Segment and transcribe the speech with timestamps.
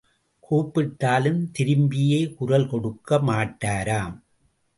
[0.43, 4.17] கூப்பிட்டாலும் திரும்பியே குரல் கொடுக்க மாட்டாராம்.